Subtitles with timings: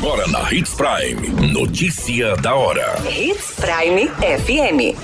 [0.00, 1.52] Agora na Hits Prime.
[1.52, 2.96] Notícia da hora.
[3.06, 4.96] Hits Prime FM.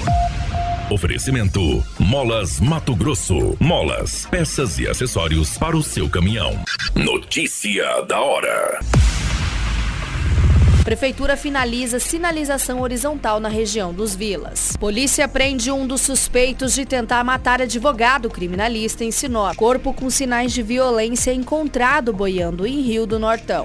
[0.90, 3.58] Oferecimento: Molas Mato Grosso.
[3.60, 6.58] Molas, peças e acessórios para o seu caminhão.
[6.94, 8.80] Notícia da hora.
[10.82, 14.78] Prefeitura finaliza sinalização horizontal na região dos Vilas.
[14.78, 19.56] Polícia prende um dos suspeitos de tentar matar advogado criminalista em Sinop.
[19.56, 23.64] Corpo com sinais de violência encontrado boiando em Rio do Nortão.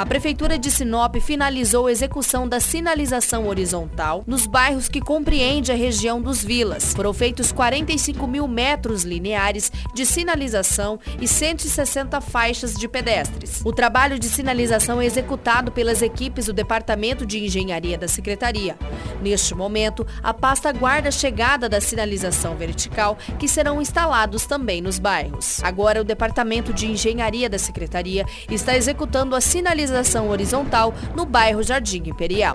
[0.00, 5.74] A Prefeitura de Sinop finalizou a execução da sinalização horizontal nos bairros que compreende a
[5.74, 6.94] região dos Vilas.
[6.94, 13.60] Foram feitos 45 mil metros lineares de sinalização e 160 faixas de pedestres.
[13.62, 18.78] O trabalho de sinalização é executado pelas equipes do Departamento de Engenharia da Secretaria.
[19.20, 24.98] Neste momento, a pasta aguarda a chegada da sinalização vertical, que serão instalados também nos
[24.98, 25.62] bairros.
[25.62, 31.62] Agora, o Departamento de Engenharia da Secretaria está executando a sinalização sinalização horizontal no bairro
[31.62, 32.54] Jardim Imperial.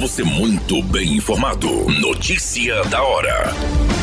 [0.00, 1.68] Você muito bem informado.
[2.00, 3.93] Notícia da hora.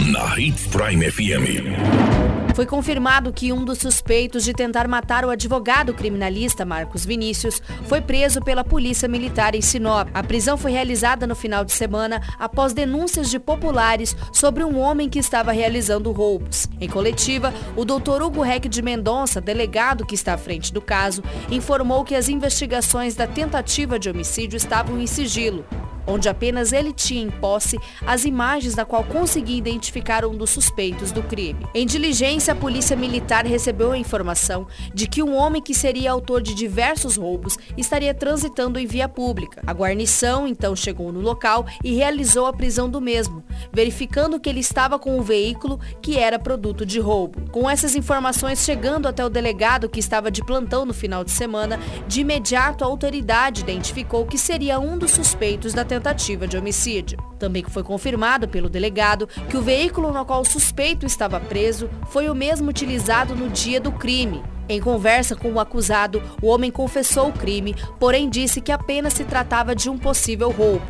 [0.00, 2.52] Na Hits Prime FM.
[2.52, 8.00] Foi confirmado que um dos suspeitos de tentar matar o advogado criminalista Marcos Vinícius foi
[8.00, 10.08] preso pela Polícia Militar em Sinop.
[10.12, 15.08] A prisão foi realizada no final de semana após denúncias de populares sobre um homem
[15.08, 16.68] que estava realizando roubos.
[16.80, 21.22] Em coletiva, o doutor Hugo Reck de Mendonça, delegado que está à frente do caso,
[21.50, 25.64] informou que as investigações da tentativa de homicídio estavam em sigilo
[26.06, 31.12] onde apenas ele tinha em posse as imagens da qual conseguia identificar um dos suspeitos
[31.12, 31.66] do crime.
[31.74, 36.42] Em diligência, a polícia militar recebeu a informação de que um homem que seria autor
[36.42, 39.62] de diversos roubos estaria transitando em via pública.
[39.66, 44.60] A guarnição então chegou no local e realizou a prisão do mesmo, verificando que ele
[44.60, 47.50] estava com o veículo que era produto de roubo.
[47.50, 51.78] Com essas informações chegando até o delegado que estava de plantão no final de semana,
[52.06, 57.18] de imediato a autoridade identificou que seria um dos suspeitos da tentativa de homicídio.
[57.38, 62.28] Também foi confirmado pelo delegado que o veículo no qual o suspeito estava preso foi
[62.28, 64.42] o mesmo utilizado no dia do crime.
[64.66, 69.24] Em conversa com o acusado, o homem confessou o crime, porém disse que apenas se
[69.24, 70.82] tratava de um possível roubo.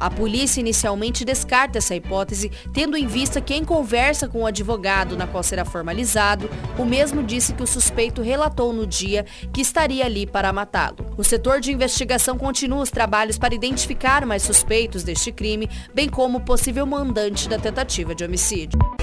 [0.00, 5.14] A polícia inicialmente descarta essa hipótese, tendo em vista que em conversa com o advogado
[5.14, 10.06] na qual será formalizado, o mesmo disse que o suspeito relatou no dia que estaria
[10.06, 11.14] ali para matá-lo.
[11.18, 16.38] O setor de investigação continua os trabalhos para identificar mais suspeitos deste crime, bem como
[16.38, 18.78] o possível mandante da tentativa de homicídio.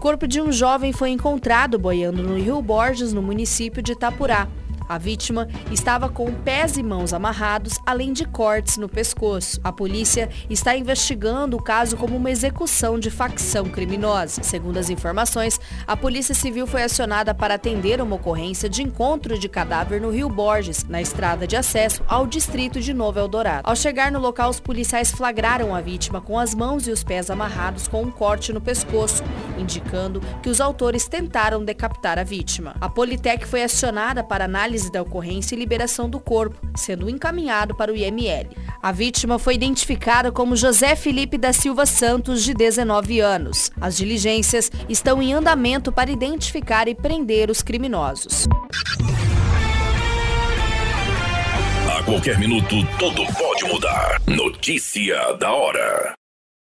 [0.00, 4.48] Corpo de um jovem foi encontrado boiando no Rio Borges, no município de Itapurá.
[4.88, 9.60] A vítima estava com pés e mãos amarrados, além de cortes no pescoço.
[9.62, 14.42] A polícia está investigando o caso como uma execução de facção criminosa.
[14.42, 19.48] Segundo as informações, a Polícia Civil foi acionada para atender uma ocorrência de encontro de
[19.48, 23.68] cadáver no Rio Borges, na estrada de acesso ao distrito de Novo Eldorado.
[23.68, 27.30] Ao chegar no local, os policiais flagraram a vítima com as mãos e os pés
[27.30, 29.22] amarrados com um corte no pescoço,
[29.60, 32.74] indicando que os autores tentaram decapitar a vítima.
[32.80, 37.92] A Politec foi acionada para análise da ocorrência e liberação do corpo, sendo encaminhado para
[37.92, 38.50] o IML.
[38.82, 43.70] A vítima foi identificada como José Felipe da Silva Santos, de 19 anos.
[43.80, 48.46] As diligências estão em andamento para identificar e prender os criminosos.
[51.98, 54.20] A qualquer minuto, tudo pode mudar.
[54.26, 56.19] Notícia da hora.